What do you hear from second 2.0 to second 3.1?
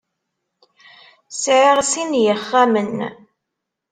n yixxamen.